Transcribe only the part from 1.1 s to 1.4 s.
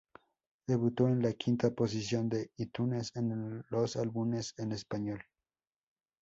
la